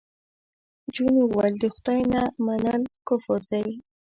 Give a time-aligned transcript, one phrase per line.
[0.93, 3.67] جون وویل د خدای نه منل کفر دی